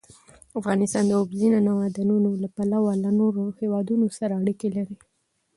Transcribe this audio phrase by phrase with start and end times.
[0.59, 4.97] افغانستان د اوبزین معدنونه له پلوه له نورو هېوادونو سره اړیکې لري.